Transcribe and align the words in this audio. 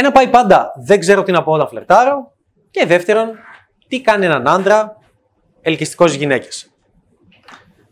Ένα 0.00 0.12
πάει 0.12 0.28
πάντα, 0.28 0.72
δεν 0.76 1.00
ξέρω 1.00 1.22
τι 1.22 1.32
να 1.32 1.42
πω 1.42 1.52
όταν 1.52 1.68
φλερτάρω. 1.68 2.32
Και 2.70 2.86
δεύτερον, 2.86 3.38
τι 3.88 4.00
κάνει 4.00 4.24
έναν 4.24 4.48
άντρα 4.48 4.96
ελκυστικός 5.60 6.08
στις 6.08 6.20
γυναίκες. 6.20 6.70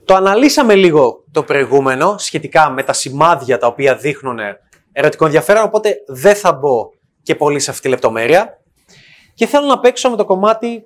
Το 0.05 0.15
αναλύσαμε 0.15 0.75
λίγο 0.75 1.25
το 1.33 1.43
προηγούμενο 1.43 2.19
σχετικά 2.19 2.71
με 2.71 2.83
τα 2.83 2.93
σημάδια 2.93 3.59
τα 3.59 3.67
οποία 3.67 3.97
δείχνουν 3.97 4.39
ερωτικό 4.93 5.25
ενδιαφέρον, 5.25 5.65
οπότε 5.65 5.97
δεν 6.07 6.35
θα 6.35 6.53
μπω 6.53 6.91
και 7.23 7.35
πολύ 7.35 7.61
σε 7.61 7.71
αυτή 7.71 7.83
τη 7.83 7.89
λεπτομέρεια. 7.89 8.61
Και 9.35 9.47
θέλω 9.47 9.67
να 9.67 9.81
παίξω 9.81 10.11
με 10.11 10.17
το 10.17 10.25
κομμάτι... 10.25 10.85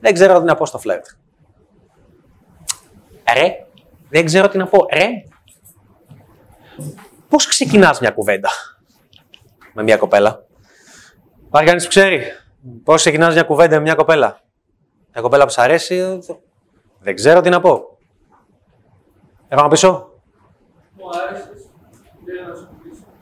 Δεν 0.00 0.14
ξέρω 0.14 0.38
τι 0.38 0.44
να 0.44 0.54
πω 0.54 0.66
στο 0.66 0.78
φλερτ. 0.78 1.06
Ρε, 3.34 3.66
δεν 4.08 4.24
ξέρω 4.24 4.48
τι 4.48 4.58
να 4.58 4.66
πω. 4.66 4.86
Ρε, 4.92 5.08
πώς 7.30 7.46
ξεκινάς 7.46 8.00
μια 8.00 8.10
κουβέντα 8.10 8.48
με 9.72 9.82
μια 9.82 9.96
κοπέλα; 9.96 10.44
Υπάρχει 11.46 11.68
κανείς 11.68 11.82
που 11.82 11.88
ξέρει 11.88 12.22
πώς 12.84 13.00
ξεκινάς 13.00 13.34
μια 13.34 13.42
κουβέντα 13.42 13.76
με 13.76 13.82
μια 13.82 13.94
κοπέλα; 13.94 14.40
Μια 15.12 15.22
κοπέλα 15.22 15.44
που 15.44 15.50
σ' 15.50 15.58
αρέσει, 15.58 16.18
δεν 16.98 17.14
ξέρω 17.14 17.40
τι 17.40 17.48
να 17.48 17.60
πω. 17.60 17.98
Επάνω 19.48 19.68
πίσω. 19.68 20.12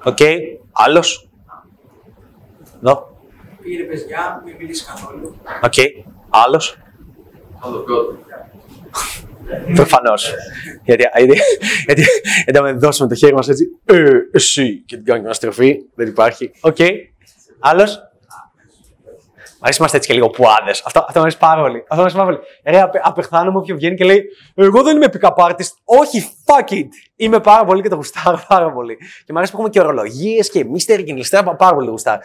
Οκ. 0.04 0.16
Okay. 0.20 0.38
Άλλος; 0.72 1.28
Εδώ. 2.76 3.16
Πήρε 3.60 3.84
παιδιά, 3.84 4.42
μην 4.44 4.56
μιλήσεις 4.56 4.86
καθόλου. 4.86 5.36
Οκ. 5.62 5.72
Okay. 5.76 6.04
Άλλος. 9.54 9.74
Προφανώς. 9.74 10.34
γιατί, 10.84 11.04
γιατί, 11.16 11.40
γιατί, 11.86 12.04
γιατί 12.44 12.58
αν 12.58 12.78
δώσουμε 12.78 13.08
το 13.08 13.14
χέρι 13.14 13.34
μας 13.34 13.48
έτσι, 13.48 13.66
ε, 13.84 14.10
εσύ, 14.32 14.82
και 14.86 14.96
την 14.96 15.04
κάνουμε 15.04 15.24
μια 15.24 15.34
στροφή, 15.34 15.76
δεν 15.94 16.06
υπάρχει. 16.06 16.50
Οκ. 16.60 16.76
Okay. 16.78 16.92
Άλλος; 17.58 18.08
Μ' 19.60 19.64
αρέσει 19.64 19.78
είμαστε 19.78 19.96
έτσι 19.96 20.08
και 20.08 20.14
λίγο 20.14 20.30
PUAδες. 20.30 20.82
Αυτό, 20.86 20.98
αυτό 20.98 21.12
μου 21.14 21.20
αρέσει 21.20 21.38
πάρα 21.38 21.62
πολύ. 21.62 21.78
Αυτό 21.78 21.94
μου 21.94 22.00
αρέσει 22.00 22.16
πάρα 22.16 22.28
πολύ. 22.28 22.38
Ρε, 22.64 22.80
απε, 22.80 23.00
απεχθάνομαι 23.02 23.58
όποιος 23.58 23.74
βγαίνει 23.76 23.96
και 23.96 24.04
λέει 24.04 24.24
Εγώ 24.54 24.82
δεν 24.82 24.96
είμαι 24.96 25.06
pick-up 25.12 25.34
artist. 25.34 25.72
Όχι, 25.84 26.30
fuck 26.44 26.72
it. 26.72 26.88
Είμαι 27.16 27.40
πάρα 27.40 27.64
πολύ 27.64 27.82
και 27.82 27.88
το 27.88 27.94
γουστάρω 27.94 28.40
πάρα 28.48 28.72
πολύ. 28.72 28.96
Και 28.96 29.32
μου 29.32 29.38
αρέσει 29.38 29.52
που 29.52 29.58
έχουμε 29.58 29.70
και 29.70 29.80
ορολογίες 29.80 30.50
και 30.50 30.64
Mystery 30.64 31.02
και 31.02 31.12
Mystery. 31.12 31.56
Πάρα 31.56 31.74
πολύ 31.74 31.88
γουστάρω. 31.90 32.20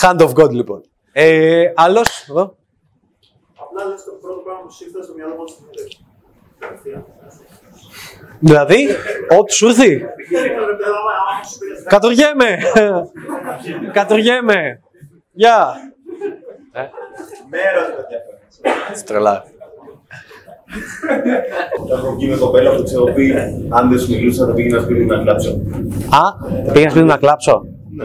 Hand 0.00 0.18
of 0.18 0.32
God, 0.32 0.50
λοιπόν. 0.50 0.80
Ε, 1.12 1.72
Άλλος, 1.74 2.26
εδώ. 2.28 2.56
Απλά 3.56 3.84
λες 3.84 4.04
το 4.04 4.10
πρώτο 4.20 4.40
πράγμα 4.40 4.43
που 4.64 4.72
σου 4.72 4.84
ήρθε 4.84 5.02
στο 5.02 5.14
μυαλό 5.14 5.34
μου 5.34 5.44
Δηλαδή, 8.40 8.88
ό,τι 9.38 9.52
σου 9.52 9.66
έρθει. 9.66 10.04
Κατουργέμαι. 11.88 12.58
Κατουργέμαι. 13.92 14.80
Γεια. 15.32 15.74
Μέρος 17.50 17.86
του 17.86 18.00
ενδιαφέρον. 18.02 19.04
Τρελά. 19.04 19.44
Έχω 21.92 22.14
βγει 22.14 22.28
με 22.28 22.36
κοπέλα 22.36 22.76
που 22.76 22.82
ξέρω 22.82 23.04
πει 23.04 23.34
αν 23.68 23.88
δεν 23.88 23.98
σου 23.98 24.10
μιλούσα 24.10 24.46
θα 24.46 24.52
πήγαινα 24.52 24.82
σπίτι 24.82 25.04
να 25.04 25.22
κλάψω. 25.22 25.50
Α, 26.10 26.48
πήγα 26.72 26.90
σπίτι 26.90 27.04
να 27.04 27.16
κλάψω; 27.16 27.62
Ναι. 27.90 28.04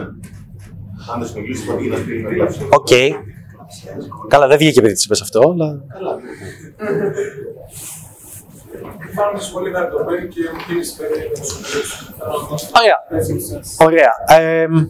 Αν 1.12 1.18
δεν 1.18 1.28
σου 1.28 1.40
μιλούσα 1.40 1.64
θα 1.66 1.72
πήγαινα 1.72 1.96
σπίτι 1.96 2.22
να 2.22 2.30
κλάψω. 2.30 2.60
Οκ. 2.70 2.88
Καλά, 4.28 4.46
δεν 4.46 4.58
βγήκε 4.58 4.78
επειδή 4.78 4.94
της 4.94 5.04
είπες 5.04 5.20
αυτό, 5.20 5.40
αλλά. 5.40 5.66
Πάμε 5.66 5.78
στο 6.00 6.09
πολύ 9.52 9.70
να 9.70 9.88
το 9.88 10.04
πει 10.04 10.28
και 10.28 10.40
μου 10.54 10.64
πήρες 10.66 10.96
περίπου. 10.98 11.40
Ωραία. 12.78 12.96
Ωραία. 13.78 14.40
Εμ, 14.42 14.86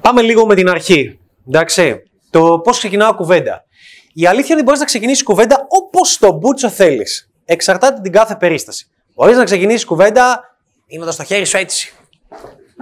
πάμε 0.00 0.22
λίγο 0.22 0.46
με 0.46 0.54
την 0.54 0.68
αρχή. 0.68 1.18
Εντάξει. 1.48 2.02
Το 2.30 2.58
πώς 2.58 2.78
ξεκινάω 2.78 3.14
κουβέντα. 3.14 3.64
Η 4.12 4.26
αλήθεια 4.26 4.46
είναι 4.46 4.54
ότι 4.54 4.64
μπορείς 4.64 4.80
να 4.80 4.86
ξεκινήσεις 4.86 5.22
κουβέντα 5.22 5.66
όπως 5.68 6.18
τον 6.18 6.32
πούτσο 6.32 6.68
θέλεις. 6.68 7.30
Εξαρτάται 7.44 8.00
την 8.00 8.12
κάθε 8.12 8.36
περίσταση. 8.36 8.86
Μπορείς 9.14 9.36
να 9.36 9.44
ξεκινήσεις 9.44 9.84
κουβέντα 9.84 10.44
δίνοντα 10.86 11.14
το 11.14 11.24
χέρι 11.24 11.44
σου 11.44 11.56
έτσι. 11.56 11.94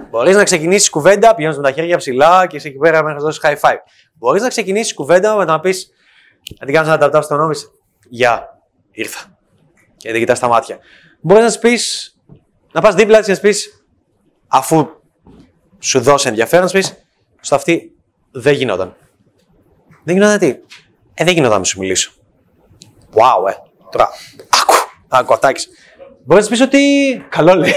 Μπορείς 0.09 0.35
να 0.35 0.43
ξεκινήσεις 0.43 0.89
κουβέντα 0.89 1.35
πηγαίνοντας 1.35 1.61
με 1.61 1.69
τα 1.69 1.71
χέρια 1.71 1.97
ψηλά 1.97 2.47
και 2.47 2.55
είσαι 2.55 2.67
εκεί 2.67 2.77
πέρα 2.77 3.03
μέχρι 3.03 3.17
να 3.17 3.23
δώσεις 3.23 3.41
high 3.43 3.69
five. 3.69 3.77
Μπορείς 4.13 4.41
να 4.41 4.47
ξεκινήσεις 4.47 4.93
κουβέντα 4.93 5.35
με 5.35 5.45
το 5.45 5.51
να 5.51 5.59
πεις 5.59 5.91
να 6.59 6.65
την 6.65 6.75
κάνεις 6.75 6.89
ένα 6.89 6.97
ταπτάπ 6.97 7.23
στον 7.23 7.37
νόμι. 7.37 7.55
Γεια, 8.09 8.61
ήρθα. 8.91 9.37
Και 9.97 10.11
δεν 10.11 10.19
κοιτάς 10.19 10.39
τα 10.39 10.47
μάτια. 10.47 10.77
Μπορείς 11.21 11.53
να 11.55 11.59
πει, 11.59 11.79
να 12.71 12.81
πας 12.81 12.95
δίπλα 12.95 13.17
της 13.17 13.27
και 13.27 13.33
να 13.33 13.39
πεις, 13.39 13.83
αφού 14.47 14.87
σου 15.79 15.99
δώσει 15.99 16.27
ενδιαφέρον, 16.27 16.65
να 16.65 16.71
πεις, 16.71 16.93
στο 17.39 17.55
αυτή 17.55 17.95
δεν 18.31 18.53
γινόταν. 18.53 18.95
Δεν 20.03 20.15
γινόταν 20.15 20.39
τι; 20.39 20.47
Ε, 21.13 21.23
δεν 21.23 21.33
γινόταν 21.33 21.57
να 21.57 21.63
σου 21.63 21.79
μιλήσω. 21.79 22.11
Wow, 23.13 23.49
ε. 23.49 23.53
Τώρα, 23.91 24.09
άκου, 24.49 24.73
άκου, 25.07 25.33
αυτάκι. 25.33 25.67
Μπορείς 26.25 26.43
να 26.43 26.49
πεις 26.49 26.61
ότι. 26.61 27.25
Καλό 27.29 27.53
λέει. 27.53 27.73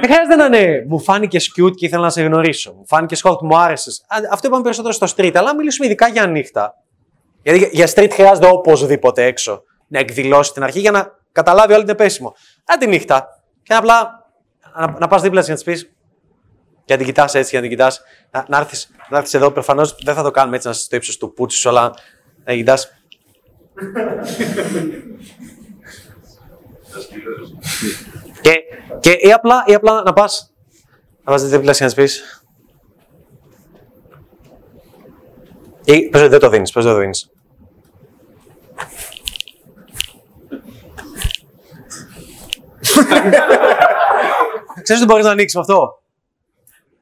Δεν 0.00 0.02
χρειάζεται 0.02 0.36
να 0.36 0.44
είναι 0.44 0.84
μου 0.88 1.00
φάνηκε 1.00 1.38
cute 1.56 1.74
και 1.74 1.86
ήθελα 1.86 2.02
να 2.02 2.10
σε 2.10 2.22
γνωρίσω. 2.22 2.72
Μου 2.72 2.86
φάνηκε 2.86 3.16
hot, 3.22 3.40
μου 3.40 3.58
άρεσε. 3.58 3.90
Αυτό 4.32 4.46
είπαμε 4.46 4.62
περισσότερο 4.62 4.92
στο 4.92 5.06
street. 5.16 5.34
Αλλά 5.34 5.54
μιλήσουμε 5.54 5.86
ειδικά 5.86 6.08
για 6.08 6.26
νύχτα. 6.26 6.74
Γιατί 7.42 7.70
για 7.72 7.90
street 7.94 8.10
χρειάζεται 8.12 8.46
οπωσδήποτε 8.46 9.24
έξω 9.24 9.62
να 9.88 9.98
εκδηλώσει 9.98 10.52
την 10.52 10.62
αρχή 10.62 10.80
για 10.80 10.90
να 10.90 11.16
καταλάβει 11.32 11.72
όλη 11.72 11.82
την 11.82 11.92
επέσημο. 11.92 12.34
Αν 12.64 12.78
τη 12.78 12.86
νύχτα. 12.86 13.26
Και 13.62 13.74
απλά 13.74 14.10
να, 14.76 14.96
να 14.98 15.08
πα 15.08 15.18
δίπλα 15.18 15.42
τη 15.42 15.50
να 15.50 15.56
τη 15.56 15.64
πει. 15.64 15.76
Και 16.84 16.94
να 16.94 16.96
την 16.96 17.06
κοιτά 17.06 17.28
έτσι, 17.32 17.50
και 17.50 17.56
να 17.56 17.62
την 17.62 17.70
κοιτά. 17.70 17.92
Να, 18.30 18.44
να 18.48 18.58
έρθει 18.58 18.86
να 19.08 19.16
έρθεις 19.16 19.34
εδώ. 19.34 19.50
Προφανώ 19.50 19.88
δεν 20.02 20.14
θα 20.14 20.22
το 20.22 20.30
κάνουμε 20.30 20.56
έτσι 20.56 20.68
να 20.68 20.72
είσαι 20.72 20.82
στο 20.82 20.96
ύψο 20.96 21.18
του 21.18 21.32
πούτσι, 21.32 21.68
αλλά 21.68 21.94
να 22.44 22.54
κοιτά. 22.54 22.78
Και, 28.40 28.52
και 29.00 29.10
ή, 29.10 29.32
απλά, 29.32 29.64
ή 29.66 29.74
απλά 29.74 30.02
να 30.02 30.12
πας. 30.12 30.52
Να 31.24 31.32
πας 31.32 31.48
δίπλα 31.48 31.72
και 31.72 31.84
να 31.84 31.90
τη 31.90 31.94
πει. 31.94 32.08
Ή 35.84 36.08
πες 36.08 36.20
ότι 36.20 36.30
δεν 36.30 36.40
το 36.40 36.48
δίνεις, 36.48 36.72
πες 36.72 36.84
ότι 36.84 36.92
δεν 36.92 36.94
το 36.94 37.00
δίνεις. 37.00 37.30
Ξέρεις 44.82 45.02
ότι 45.02 45.10
μπορείς 45.10 45.24
να 45.24 45.30
ανοίξεις 45.30 45.54
με 45.54 45.60
αυτό; 45.60 46.02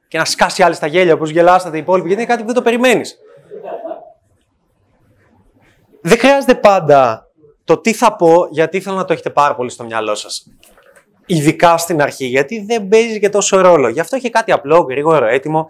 Και 0.07 0.17
να 0.17 0.25
σκάσει 0.25 0.63
άλλη 0.63 0.75
στα 0.75 0.87
γέλια 0.87 1.13
όπως 1.13 1.29
γελάσατε 1.29 1.77
οι 1.77 1.79
υπόλοιποι, 1.79 2.07
γιατί 2.07 2.21
είναι 2.21 2.31
κάτι 2.31 2.41
που 2.41 2.47
δεν 2.53 2.63
το 2.63 2.69
περιμένεις. 2.69 3.17
Δεν 6.01 6.19
χρειάζεται 6.19 6.55
πάντα 6.55 7.27
το 7.63 7.77
τι 7.77 7.93
θα 7.93 8.15
πω, 8.15 8.47
γιατί 8.49 8.81
θέλω 8.81 8.95
να 8.95 9.05
το 9.05 9.13
έχετε 9.13 9.29
πάρα 9.29 9.55
πολύ 9.55 9.69
στο 9.69 9.83
μυαλό 9.83 10.15
σας. 10.15 10.47
Ειδικά 11.29 11.77
στην 11.77 12.01
αρχή, 12.01 12.25
γιατί 12.25 12.65
δεν 12.67 12.87
παίζει 12.87 13.19
και 13.19 13.29
τόσο 13.29 13.61
ρόλο. 13.61 13.87
Γι' 13.87 13.99
αυτό 13.99 14.15
έχει 14.15 14.29
κάτι 14.29 14.51
απλό, 14.51 14.77
γρήγορο, 14.89 15.25
έτοιμο. 15.25 15.67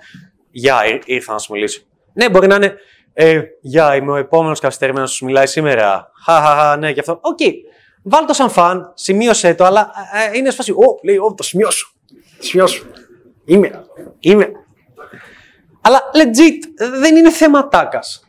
Γεια, 0.51 0.77
ήρθα 1.05 1.31
να 1.33 1.39
σου 1.39 1.53
μιλήσω. 1.53 1.81
Ναι, 2.13 2.29
μπορεί 2.29 2.47
να 2.47 2.55
είναι 2.55 2.75
ε, 3.19 3.41
γεια, 3.61 3.95
είμαι 3.95 4.11
ο 4.11 4.15
επόμενος 4.15 4.59
καθυστερημένο 4.59 5.05
που 5.05 5.11
σου 5.11 5.25
μιλάει 5.25 5.47
σήμερα. 5.47 6.11
Χαχαχα, 6.25 6.77
ναι, 6.77 6.89
γι' 6.89 6.99
αυτό. 6.99 7.19
Οκ. 7.21 7.37
Okay. 7.41 7.51
Βάλ 8.03 8.25
το 8.25 8.33
σαν 8.33 8.49
φαν, 8.49 8.91
σημείωσέ 8.93 9.53
το, 9.53 9.63
αλλά 9.63 9.91
ε, 10.13 10.35
ε 10.35 10.37
είναι 10.37 10.49
σφασί. 10.49 10.71
Ω, 10.71 10.99
λέει, 11.03 11.17
ω, 11.17 11.33
το 11.33 11.43
σημειώσω. 11.43 11.93
Το 12.37 12.43
σημειώσω. 12.43 12.85
Είμαι. 13.45 13.85
Είμαι. 14.19 14.51
Αλλά 15.81 16.01
legit, 16.13 16.85
δεν 16.99 17.15
είναι 17.15 17.31
θέμα 17.31 17.67
τάκας. 17.67 18.23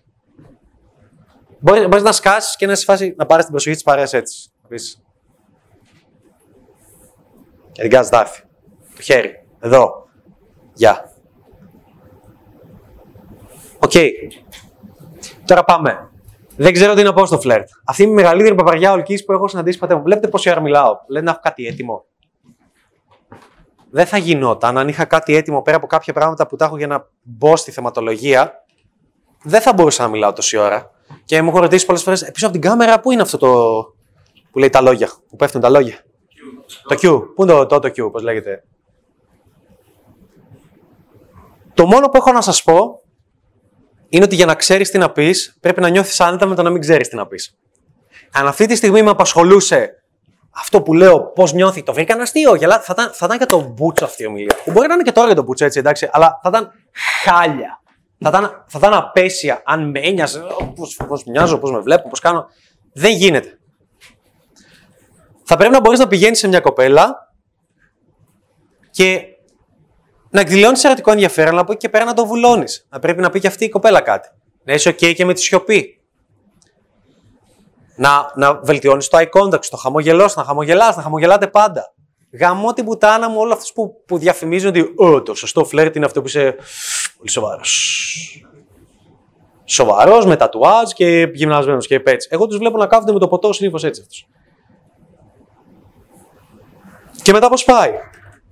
Μπορεί, 1.58 1.86
μπορείς 1.86 2.02
να 2.02 2.12
σκάσεις 2.12 2.56
και 2.56 2.66
να 2.66 2.74
σε 2.74 2.84
φάση 2.84 3.14
να 3.16 3.26
πάρεις 3.26 3.44
την 3.44 3.52
προσοχή 3.52 3.74
της 3.74 3.84
παρέας 3.84 4.12
έτσι. 4.12 4.52
Να 7.78 7.82
πεις. 7.82 7.82
Και 7.82 7.82
την 7.82 7.90
κάτσε 7.90 8.16
έρθει. 8.16 8.42
Το 8.96 9.02
χέρι. 9.02 9.44
Εδώ. 9.60 10.08
Γεια. 10.74 11.12
Οκ. 13.78 13.90
Okay. 13.94 14.10
Τώρα 15.44 15.64
πάμε. 15.64 16.10
Δεν 16.56 16.72
ξέρω 16.72 16.94
τι 16.94 17.02
να 17.02 17.12
πω 17.12 17.26
στο 17.26 17.40
φλερτ. 17.40 17.68
Αυτή 17.84 18.02
είναι 18.02 18.12
η 18.12 18.14
μεγαλύτερη 18.14 18.54
παπαριά 18.54 18.92
ολική 18.92 19.24
που 19.24 19.32
έχω 19.32 19.48
συναντήσει 19.48 19.78
πατέρα 19.78 19.98
μου. 19.98 20.04
Βλέπετε 20.04 20.28
πόση 20.28 20.50
ώρα 20.50 20.60
μιλάω. 20.60 20.98
Λένε 21.08 21.24
να 21.24 21.30
έχω 21.30 21.40
κάτι 21.42 21.66
έτοιμο. 21.66 22.04
Δεν 23.90 24.06
θα 24.06 24.18
γινόταν 24.18 24.78
αν 24.78 24.88
είχα 24.88 25.04
κάτι 25.04 25.36
έτοιμο 25.36 25.62
πέρα 25.62 25.76
από 25.76 25.86
κάποια 25.86 26.12
πράγματα 26.12 26.46
που 26.46 26.56
τα 26.56 26.64
έχω 26.64 26.76
για 26.76 26.86
να 26.86 27.08
μπω 27.22 27.56
στη 27.56 27.70
θεματολογία. 27.70 28.64
Δεν 29.42 29.60
θα 29.60 29.72
μπορούσα 29.72 30.02
να 30.02 30.08
μιλάω 30.08 30.32
τόση 30.32 30.56
ώρα. 30.56 30.90
Και 31.24 31.42
μου 31.42 31.48
έχω 31.48 31.58
ρωτήσει 31.58 31.86
πολλές 31.86 32.02
φορές 32.02 32.22
«Ε, 32.22 32.30
πίσω 32.30 32.46
από 32.46 32.58
την 32.58 32.68
κάμερα, 32.68 33.00
πού 33.00 33.10
είναι 33.10 33.22
αυτό 33.22 33.38
το. 33.38 33.48
που 34.50 34.58
λέει 34.58 34.70
τα 34.70 34.80
λόγια, 34.80 35.08
που 35.28 35.36
πέφτουν 35.36 35.60
τα 35.60 35.68
λόγια; 35.68 35.98
Το 36.88 36.94
Q. 36.94 37.22
Πού 37.34 37.42
είναι 37.42 37.52
το, 37.52 37.66
το, 37.66 37.78
το 37.78 37.88
Q, 37.88 38.12
πώς 38.12 38.22
λέγεται; 38.22 38.64
Το 41.74 41.86
μόνο 41.86 42.08
που 42.08 42.16
έχω 42.16 42.32
να 42.32 42.40
σας 42.40 42.62
πω 42.62 43.02
είναι 44.08 44.24
ότι 44.24 44.34
για 44.34 44.46
να 44.46 44.54
ξέρεις 44.54 44.90
τι 44.90 44.98
να 44.98 45.10
πεις, 45.10 45.56
πρέπει 45.60 45.80
να 45.80 45.88
νιώθεις 45.88 46.20
άνετα 46.20 46.46
με 46.46 46.54
το 46.54 46.62
να 46.62 46.70
μην 46.70 46.80
ξέρεις 46.80 47.08
τι 47.08 47.16
να 47.16 47.26
πεις. 47.26 47.58
Αν 48.32 48.46
αυτή 48.46 48.66
τη 48.66 48.76
στιγμή 48.76 49.02
με 49.02 49.10
απασχολούσε 49.10 50.02
αυτό 50.50 50.82
που 50.82 50.94
λέω, 50.94 51.32
πώς 51.32 51.52
νιώθει, 51.52 51.82
το 51.82 51.92
βρήκαν 51.92 52.20
αστείο. 52.20 52.54
Γελά, 52.54 52.80
θα, 52.80 52.94
ήταν, 52.98 53.10
θα 53.12 53.24
ήταν 53.26 53.36
για 53.36 53.46
τον 53.46 53.66
Μπούτσο 53.66 54.04
αυτή 54.04 54.22
η 54.22 54.26
ομιλία. 54.26 54.56
Που 54.64 54.70
μπορεί 54.70 54.88
να 54.88 54.94
είναι 54.94 55.02
και 55.02 55.12
τώρα 55.12 55.26
για 55.26 55.36
τον 55.36 55.44
Μπούτσο, 55.44 55.64
έτσι, 55.64 55.78
εντάξει, 55.78 56.08
αλλά 56.12 56.40
θα 56.42 56.48
ήταν 56.48 56.72
χάλια. 57.24 57.80
Θα 58.18 58.28
ήταν, 58.28 58.64
θα 58.66 58.78
ήταν 58.78 58.94
απέσια 58.94 59.62
αν 59.64 59.90
με 59.90 60.00
ένοιαζε, 60.00 60.42
πώς 61.08 61.24
μοιάζω, 61.24 61.58
πώς 61.58 61.70
με 61.70 61.78
βλέπω, 61.78 62.08
πώς 62.08 62.20
κάνω. 62.20 62.46
Δεν 62.92 63.12
γίνεται. 63.12 63.57
Θα 65.50 65.56
πρέπει 65.56 65.72
να 65.72 65.80
μπορείς 65.80 65.98
να 65.98 66.06
πηγαίνεις 66.06 66.38
σε 66.38 66.48
μια 66.48 66.60
κοπέλα 66.60 67.32
και 68.90 69.22
να 70.30 70.40
εκδηλώνεις 70.40 70.84
ερωτικό 70.84 71.10
ενδιαφέρον, 71.10 71.50
αλλά 71.50 71.60
από 71.60 71.72
εκεί 71.72 71.80
και 71.80 71.88
πέρα 71.88 72.04
να 72.04 72.14
το 72.14 72.26
βουλώνεις. 72.26 72.86
Να 72.90 72.98
πρέπει 72.98 73.20
να 73.20 73.30
πει 73.30 73.40
και 73.40 73.46
αυτή 73.46 73.64
η 73.64 73.68
κοπέλα 73.68 74.00
κάτι. 74.00 74.28
Να 74.64 74.72
είσαι 74.72 74.90
OK 74.90 75.14
και 75.14 75.24
με 75.24 75.34
τη 75.34 75.40
σιωπή. 75.40 76.00
Να, 77.96 78.32
να 78.34 78.54
βελτιώνεις 78.54 79.08
το 79.08 79.18
eye 79.18 79.40
contact, 79.40 79.64
το 79.64 79.76
χαμογελός, 79.76 80.36
να 80.36 80.44
χαμογελάς, 80.44 80.96
να 80.96 81.02
χαμογελάτε 81.02 81.46
πάντα. 81.46 81.94
Γαμώ 82.32 82.72
την 82.72 82.84
πουτάνα 82.84 83.28
μου 83.28 83.38
όλους 83.38 83.54
αυτούς 83.54 83.72
που, 83.72 84.02
που 84.06 84.18
διαφημίζουν 84.18 84.68
ότι 84.68 84.92
«Ω, 84.96 85.22
το 85.22 85.34
σωστό 85.34 85.64
φλερτ 85.64 85.96
είναι 85.96 86.04
αυτό 86.04 86.20
που 86.20 86.26
είσαι 86.26 86.56
πολύ 87.16 87.30
σοβαρός. 87.30 88.44
Σοβαρός, 89.64 90.26
με 90.26 90.36
τατουάζ 90.36 90.90
και 90.92 91.30
γυμνασμένος 91.34 91.86
και 91.86 92.02
έτσι. 92.04 92.28
Εγώ 92.30 92.46
τους 92.46 92.58
βλέπω 92.58 92.76
να 92.76 92.86
κάθονται 92.86 93.12
με 93.12 93.18
το 93.18 93.28
ποτό 93.28 93.52
συνήθως 93.52 93.84
έτσι 93.84 94.00
αυτούς. 94.00 94.26
Και 97.22 97.32
μετά 97.32 97.48
πώς 97.48 97.64
πάει; 97.64 97.90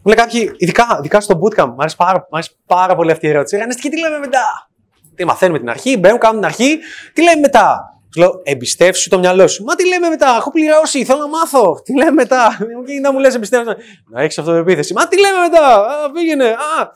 Μου 0.02 0.12
λέει 0.12 0.24
κάποιοι, 0.24 0.54
ειδικά, 0.56 0.96
ειδικά 0.98 1.20
στο 1.20 1.38
bootcamp, 1.42 1.66
μου 1.66 1.76
αρέσει 1.78 1.96
πάρα, 1.96 2.28
πάρα 2.66 2.94
πολύ 2.94 3.10
αυτή 3.10 3.26
η 3.26 3.28
ερώτηση. 3.28 3.56
Ρανέστη, 3.56 3.82
και 3.82 3.88
τι 3.88 4.00
λέμε 4.00 4.18
μετά; 4.18 4.70
Τι 5.14 5.24
μαθαίνουμε 5.24 5.58
την 5.58 5.70
αρχή, 5.70 5.96
μπαίνουμε, 5.96 6.18
κάνουμε 6.18 6.40
την 6.40 6.48
αρχή, 6.48 6.78
τι 7.12 7.22
λέμε 7.22 7.40
μετά; 7.40 7.94
Τους 8.10 8.16
λέω, 8.16 8.40
εμπιστεύσου 8.42 9.08
το 9.08 9.18
μυαλό 9.18 9.48
σου. 9.48 9.64
Μα 9.64 9.74
τι 9.74 9.88
λέμε 9.88 10.08
μετά, 10.08 10.34
έχω 10.36 10.50
πληρώσει, 10.50 11.04
θέλω 11.04 11.18
να 11.18 11.28
μάθω. 11.28 11.80
Τι 11.84 11.96
λέμε 11.96 12.10
μετά; 12.10 12.56
Και 12.86 13.00
να 13.00 13.12
μου 13.12 13.18
λες, 13.18 13.34
εμπιστεύσου. 13.34 13.74
Να 14.10 14.22
έχεις 14.22 14.38
αυτοεπίθεση. 14.38 14.92
Μα 14.92 15.08
τι 15.08 15.20
λέμε 15.20 15.38
μετά, 15.38 15.76
α, 15.76 16.10
πήγαινε. 16.10 16.44
Α. 16.48 16.90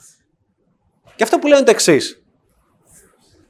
Και 1.17 1.23
αυτό 1.23 1.39
που 1.39 1.47
λέω 1.47 1.57
είναι 1.57 1.67
το 1.67 1.71
εξής. 1.71 2.23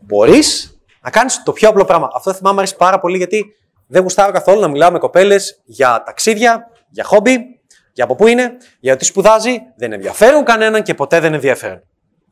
Μπορείς 0.01 0.79
να 1.03 1.11
κάνεις 1.11 1.43
το 1.43 1.53
πιο 1.53 1.69
απλό 1.69 1.85
πράγμα. 1.85 2.11
Αυτό 2.15 2.33
θυμάμαι 2.33 2.59
αρέσει 2.59 2.77
πάρα 2.77 3.01
πολύ 3.01 3.17
γιατί 3.17 3.55
δεν 3.87 4.03
γουστάρω 4.03 4.33
καθόλου 4.33 4.61
να 4.61 4.69
μιλάω 4.69 4.91
με 4.91 4.99
κοπέλες 4.99 5.61
για 5.65 6.03
ταξίδια, 6.07 6.71
για 6.89 7.05
χόμπι, 7.05 7.60
για 7.93 8.05
από 8.05 8.15
πού 8.15 8.27
είναι, 8.27 8.57
για 8.81 8.97
τι 8.97 9.05
σπουδάζει, 9.05 9.59
δεν 9.77 9.93
ενδιαφέρουν 9.93 10.45
κανέναν 10.45 10.83
και 10.83 10.95
ποτέ 10.95 11.21
δεν 11.21 11.35
ενδιαφέρουν. 11.35 11.83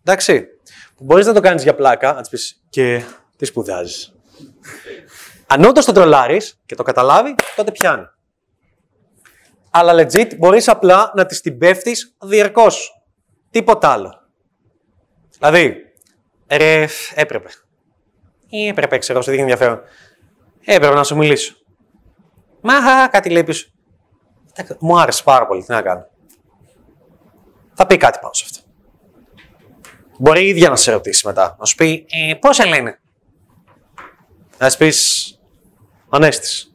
Εντάξει. 0.05 0.47
Μπορείς 1.01 1.27
να 1.27 1.33
το 1.33 1.41
κάνεις 1.41 1.63
για 1.63 1.75
πλάκα, 1.75 2.13
να 2.13 2.21
της 2.21 2.29
πεις 2.29 2.63
και 2.69 3.03
τι 3.37 3.45
σπουδάζεις. 3.45 4.15
Αν 5.47 5.65
όντως 5.65 5.85
το 5.85 5.93
τρολάρεις 5.93 6.61
και 6.67 6.75
το 6.75 6.83
καταλάβει, 6.83 7.35
τότε 7.57 7.71
πιάνει. 7.71 8.05
Αλλά 9.71 9.93
legit 9.95 10.37
μπορείς 10.37 10.69
απλά 10.69 11.13
να 11.15 11.27
της 11.27 11.41
την 11.41 11.59
πέφτεις 11.59 12.17
διαρκώς. 12.23 13.03
Τίποτα 13.51 13.89
άλλο. 13.89 14.29
Δηλαδή, 15.39 15.93
ρε, 16.51 16.87
έπρεπε. 17.15 17.49
Ή 18.49 18.67
έπρεπε, 18.67 18.99
ξέρω, 18.99 19.23
σε 19.23 19.31
δείχνει 19.31 19.51
ενδιαφέρον. 19.51 19.81
Έπρεπε 20.65 20.95
να 20.95 21.05
σου 21.05 21.17
μιλήσω. 21.17 21.55
Μα, 22.61 23.09
κάτι 23.09 23.31
λέει 23.31 23.45
πίσω. 23.45 23.69
Μου 24.79 25.01
άρεσε 25.01 25.23
πάρα 25.23 25.47
πολύ. 25.47 25.65
Τι 25.65 25.73
να 25.73 25.83
κάνω. 25.83 26.07
Θα 27.75 27.87
πει 27.87 27.97
κάτι 27.97 28.19
πάνω 28.21 28.33
σε 28.33 28.45
αυτό. 28.47 28.69
Μπορεί 30.19 30.45
η 30.45 30.49
ίδια 30.49 30.69
να 30.69 30.77
σε 30.77 30.93
ρωτήσει 30.93 31.27
μετά. 31.27 31.57
Να 31.59 31.65
σου 31.65 31.75
πει, 31.75 32.07
ε, 32.31 32.35
πώς 32.35 32.67
λένε. 32.67 33.01
Να 34.59 34.71
σου 34.71 34.79
πεις, 34.79 35.33
Ανέστης. 36.09 36.73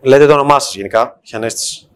Λέτε 0.00 0.26
το 0.26 0.32
όνομά 0.32 0.58
σας 0.58 0.74
γενικά. 0.74 1.18
Έχει 1.22 1.36
Ανέστης. 1.36 1.90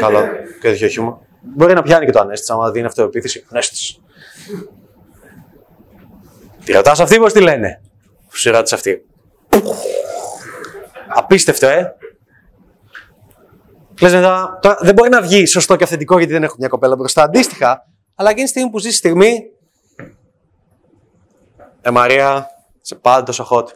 Καλό. 0.00 0.20
Και 0.60 0.68
τέτοιο 0.68 0.88
χιούμα. 0.88 1.20
Μπορεί 1.40 1.74
να 1.74 1.82
πιάνει 1.82 2.06
και 2.06 2.12
το 2.12 2.20
Ανέστης, 2.20 2.50
άμα 2.50 2.70
δίνει 2.70 2.86
αυτοεπίθεση. 2.86 3.46
Ανέστης. 3.50 4.00
Τη 6.64 6.72
ρωτάς 6.72 7.00
αυτή, 7.00 7.18
πώς 7.18 7.32
τη 7.32 7.40
λένε; 7.40 7.80
Που 8.28 8.36
σε 8.36 8.50
ρώτησε 8.50 8.74
αυτή. 8.74 9.04
Απίστευτο, 11.08 11.66
ε. 11.66 11.94
Λες 14.00 14.14
μετά, 14.14 14.58
τώρα 14.62 14.76
δεν 14.80 14.94
μπορεί 14.94 15.08
να 15.08 15.22
βγει 15.22 15.46
σωστό 15.46 15.76
και 15.76 15.84
αυθεντικό 15.84 16.18
γιατί 16.18 16.32
δεν 16.32 16.42
έχω 16.42 16.54
μια 16.58 16.68
κοπέλα 16.68 16.96
μπροστά. 16.96 17.22
Αντίστοιχα, 17.22 17.86
αλλά 18.14 18.30
εκείνη 18.30 18.44
τη 18.44 18.50
στιγμή 18.50 18.70
που 18.70 18.78
ζεις 18.78 18.96
στιγμή. 18.96 19.50
Ε, 21.80 21.90
Μαρία, 21.90 22.46
σε 22.80 22.94
πάντα 22.94 23.22
τόσο 23.22 23.46
hot. 23.50 23.66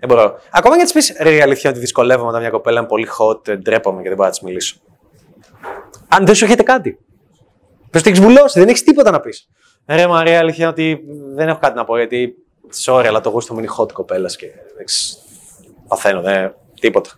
Δεν 0.00 0.08
μπορώ. 0.08 0.38
Ακόμα 0.50 0.76
και 0.76 0.82
της 0.82 0.92
πεις 0.92 1.16
ρε, 1.20 1.34
η 1.34 1.40
αλήθεια 1.40 1.70
ότι 1.70 1.78
δυσκολεύομαι 1.78 2.28
όταν 2.28 2.40
μια 2.40 2.50
κοπέλα 2.50 2.78
είναι 2.78 2.88
πολύ 2.88 3.08
hot, 3.18 3.58
ντρέπομαι 3.58 4.02
και 4.02 4.08
δεν 4.08 4.16
μπορώ 4.16 4.28
να 4.28 4.34
της 4.34 4.40
μιλήσω. 4.40 4.76
Αν 6.08 6.26
δεν 6.26 6.34
σου 6.34 6.44
έχετε 6.44 6.62
κάτι. 6.62 6.98
Πες 7.90 8.02
το 8.02 8.08
έχεις 8.08 8.20
βουλώσει, 8.20 8.58
δεν 8.58 8.68
έχεις 8.68 8.82
τίποτα 8.82 9.10
να 9.10 9.20
πεις. 9.20 9.48
Ρε 9.86 10.06
Μαρία, 10.06 10.38
αλήθεια 10.38 10.68
ότι 10.68 11.00
δεν 11.34 11.48
έχω 11.48 11.58
κάτι 11.58 11.76
να 11.76 11.84
πω 11.84 11.96
γιατί. 11.96 12.34
Sorry, 12.84 13.04
αλλά 13.06 13.20
το 13.20 13.30
γούστο 13.30 13.54
μου 13.54 13.58
είναι 13.58 13.68
hot 13.78 13.92
κοπέλας 13.92 14.36
και. 14.36 14.46
Παθαίνω, 15.88 16.20
δεν. 16.20 16.54
Τίποτα. 16.80 17.10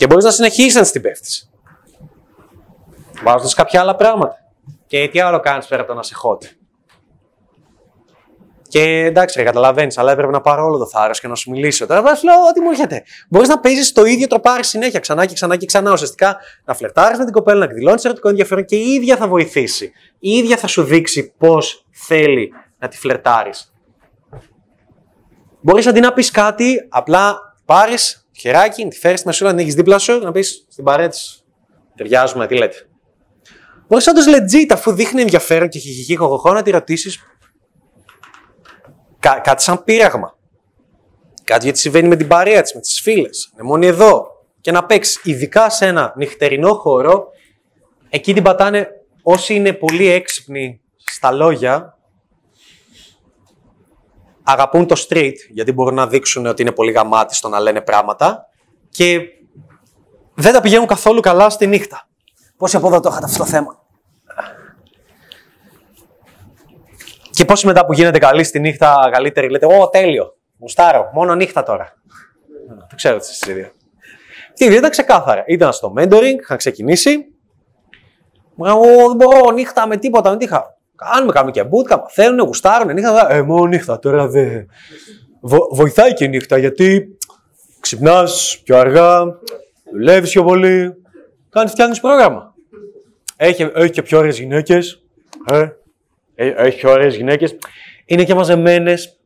Και 0.00 0.06
μπορείς 0.06 0.24
να 0.24 0.30
συνεχίσεις 0.30 0.74
να 0.74 0.82
την 0.82 1.02
πέφτεις. 1.02 1.50
Βάζοντας 3.22 3.54
κάποια 3.54 3.80
άλλα 3.80 3.96
πράγματα. 3.96 4.34
Και 4.86 5.08
τι 5.08 5.20
άλλο 5.20 5.40
κάνεις 5.40 5.66
πέρα 5.66 5.80
από 5.82 5.90
το 5.90 5.96
να 5.96 6.02
σε 6.02 6.14
hot; 6.22 6.44
Και 8.68 8.82
εντάξει, 8.82 9.42
καταλαβαίνεις, 9.42 9.98
αλλά 9.98 10.12
έπρεπε 10.12 10.32
να 10.32 10.40
πάρω 10.40 10.64
όλο 10.64 10.78
το 10.78 10.86
θάρρος 10.86 11.20
και 11.20 11.28
να 11.28 11.34
σου 11.34 11.50
μιλήσω. 11.50 11.86
Τώρα 11.86 12.02
βάζει 12.02 12.24
λέω 12.24 12.34
ό,τι 12.48 12.60
μου 12.60 12.70
έρχεται. 12.70 13.02
Μπορείς 13.28 13.48
να 13.48 13.60
παίζεις 13.60 13.92
το 13.92 14.04
ίδιο 14.04 14.26
τροπάρι 14.26 14.64
συνέχεια, 14.64 15.00
ξανά 15.00 15.26
και 15.26 15.34
ξανά 15.34 15.56
και 15.56 15.66
ξανά. 15.66 15.92
Ουσιαστικά 15.92 16.36
να 16.64 16.74
φλερτάρεις 16.74 17.18
με 17.18 17.24
την 17.24 17.32
κοπέλα, 17.32 17.58
να 17.58 17.64
εκδηλώνεις 17.64 18.04
ερωτικό 18.04 18.28
ενδιαφέρον 18.28 18.64
και 18.64 18.76
η 18.76 18.92
ίδια 18.92 19.16
θα 19.16 19.28
βοηθήσει. 19.28 19.92
Η 20.18 20.30
ίδια 20.30 20.56
θα 20.56 20.66
σου 20.66 20.82
δείξει 20.82 21.32
πώς 21.38 21.86
θέλει 21.90 22.52
να 22.78 22.88
τη 22.88 22.98
φλερτάρεις. 22.98 23.72
Μπορείς 25.60 25.86
αντί 25.86 26.00
να 26.00 26.12
πεις 26.12 26.30
κάτι, 26.30 26.86
απλά 26.88 27.38
πάρεις 27.64 28.28
χεράκι, 28.40 28.88
τη 28.88 28.98
φέρεις 28.98 29.18
στη 29.18 29.28
μεσούλα, 29.28 29.50
την 29.50 29.58
έχεις 29.58 29.74
δίπλα 29.74 29.98
σου, 29.98 30.18
να 30.18 30.32
πεις 30.32 30.66
στην 30.68 30.84
παρέτ. 30.84 31.14
Ταιριάζουμε, 31.96 32.46
τι 32.46 32.56
λέτε. 32.56 32.76
Μπορείς 33.88 34.06
όντως 34.06 34.24
legit, 34.28 34.72
αφού 34.72 34.92
δείχνει 34.92 35.20
ενδιαφέρον 35.20 35.68
και 35.68 35.78
χιχιχί 35.78 36.16
χοχοχό, 36.16 36.52
να 36.52 36.62
τη 36.62 36.70
ρωτήσεις 36.70 37.24
Κά, 39.20 39.40
κάτι 39.40 39.62
σαν 39.62 39.84
πείραγμα. 39.84 40.38
Κάτι 41.44 41.64
γιατί 41.64 41.78
συμβαίνει 41.78 42.08
με 42.08 42.16
την 42.16 42.28
παρέα 42.28 42.62
της, 42.62 42.74
με 42.74 42.80
τις 42.80 43.00
φίλες. 43.00 43.50
Είναι 43.52 43.62
μόνοι 43.62 43.86
εδώ. 43.86 44.26
Και 44.60 44.70
να 44.70 44.84
παίξεις, 44.86 45.20
ειδικά 45.24 45.70
σε 45.70 45.86
ένα 45.86 46.12
νυχτερινό 46.16 46.74
χώρο, 46.74 47.28
εκεί 48.08 48.34
την 48.34 48.42
πατάνε 48.42 48.88
όσοι 49.22 49.54
είναι 49.54 49.72
πολύ 49.72 50.06
έξυπνοι 50.06 50.80
στα 50.96 51.30
λόγια, 51.32 51.98
αγαπούν 54.50 54.86
το 54.86 55.06
street, 55.08 55.34
γιατί 55.50 55.72
μπορούν 55.72 55.94
να 55.94 56.06
δείξουν 56.06 56.46
ότι 56.46 56.62
είναι 56.62 56.72
πολύ 56.72 56.92
γαμάτι 56.92 57.34
στο 57.34 57.48
να 57.48 57.60
λένε 57.60 57.80
πράγματα 57.80 58.46
και 58.90 59.20
δεν 60.34 60.52
τα 60.52 60.60
πηγαίνουν 60.60 60.86
καθόλου 60.86 61.20
καλά 61.20 61.50
στη 61.50 61.66
νύχτα. 61.66 62.08
Πόσοι 62.56 62.76
από 62.76 62.86
εδώ 62.86 63.00
το 63.00 63.08
είχατε 63.08 63.24
αυτό 63.24 63.38
το 63.38 63.44
θέμα; 63.44 63.78
Και 67.30 67.44
πόσοι 67.44 67.66
μετά 67.66 67.86
που 67.86 67.92
γίνεται 67.92 68.18
καλή 68.18 68.44
στη 68.44 68.60
νύχτα, 68.60 69.08
καλύτερη, 69.12 69.50
λέτε, 69.50 69.66
Ω, 69.66 69.88
τέλειο. 69.88 70.36
Μουστάρω, 70.56 71.10
μόνο 71.12 71.34
νύχτα 71.34 71.62
τώρα. 71.62 71.94
Το 72.88 72.94
ξέρω 72.96 73.18
τι 73.18 73.26
εσεί 73.30 73.52
δύο. 73.52 73.70
Και 74.54 74.64
οι 74.64 74.74
ήταν 74.74 74.90
ξεκάθαρα. 74.90 75.44
Ήταν 75.46 75.72
στο 75.72 75.92
mentoring, 75.96 76.36
είχαν 76.40 76.56
ξεκινήσει. 76.56 77.16
Μου 78.54 78.66
δεν 79.06 79.16
μπορώ 79.16 79.50
νύχτα 79.50 79.86
με 79.86 79.96
τίποτα, 79.96 80.30
με 80.30 80.36
τύχα. 80.36 80.78
Κάνουμε, 81.04 81.32
κάνουμε 81.32 81.52
και 81.52 81.62
bootcamp, 81.62 81.98
μαθαίνουν, 82.00 82.46
γουστάρουν 82.46 82.94
νύχτα. 82.94 83.32
Ε, 83.32 83.42
μόνο 83.42 83.66
νύχτα 83.66 83.98
τώρα 83.98 84.28
δεν. 84.28 84.66
Βο, 85.40 85.68
βοηθάει 85.70 86.12
και 86.14 86.24
η 86.24 86.28
νύχτα 86.28 86.58
γιατί 86.58 87.18
ξυπνάς 87.80 88.60
πιο 88.64 88.76
αργά, 88.76 89.24
δουλεύεις 89.92 90.30
πιο 90.30 90.44
πολύ, 90.44 90.94
κάνεις 91.50 91.70
φτιάχνεις 91.70 92.00
πρόγραμμα. 92.00 92.54
Έχει, 93.36 93.70
έχει 93.74 93.90
και 93.90 94.02
πιο 94.02 94.18
ωραίες 94.18 94.38
γυναίκες. 94.38 95.02
Ε, 95.46 95.68
έχει 96.34 96.78
πιο 96.78 96.90
ωραίες 96.90 97.16
γυναίκες. 97.16 97.56
Είναι 98.04 98.24
και 98.24 98.34
μαζεμένες. 98.34 99.18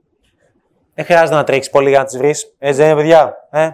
Δεν 0.94 1.04
χρειάζεται 1.04 1.34
να 1.34 1.44
τρέξεις 1.44 1.72
πολύ 1.72 1.88
για 1.88 1.98
να 1.98 2.04
τις 2.04 2.16
βρεις. 2.16 2.54
Έτσι 2.58 2.80
δεν 2.80 2.90
είναι, 2.90 3.00
παιδιά. 3.00 3.34
Ε. 3.50 3.64
Ε, 3.64 3.70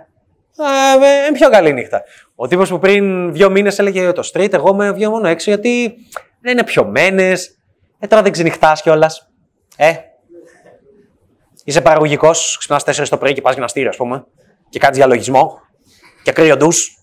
είναι 1.28 1.38
πιο 1.38 1.50
καλή 1.50 1.73
νύχτα. 1.73 2.02
Ο 2.35 2.47
τύπος 2.47 2.69
που 2.69 2.78
πριν 2.78 3.33
δύο 3.33 3.50
μήνες 3.50 3.78
έλεγε 3.78 4.12
το 4.12 4.30
street, 4.33 4.52
εγώ 4.52 4.75
με 4.75 4.92
βγαίνω 4.92 5.11
μόνο 5.11 5.28
έξω 5.28 5.50
γιατί 5.50 5.95
δεν 6.40 6.52
είναι 6.52 6.64
πιωμένες, 6.64 7.60
ε, 8.00 8.07
τώρα 8.07 8.23
δεν 8.23 8.33
ξενυχτάς 8.33 8.83
κιόλας. 8.83 9.30
Ε. 9.76 9.95
Είσαι 11.64 11.80
παραγωγικός, 11.80 12.57
ξυπνάς 12.59 12.85
4 12.85 13.09
το 13.09 13.19
πρωί 13.19 13.33
και 13.33 13.40
πας 13.40 13.52
γυμναστήριο, 13.52 13.88
ας 13.88 13.97
πούμε. 13.97 14.25
Και 14.69 14.78
κάνεις 14.78 14.97
διαλογισμό. 14.97 15.61
Και 16.23 16.33
κρύο 16.33 16.57
ντους. 16.57 16.99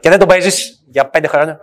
Και 0.00 0.08
δεν 0.08 0.18
τον 0.18 0.28
παίζεις 0.28 0.84
για 0.86 1.10
5 1.10 1.28
χρόνια. 1.28 1.60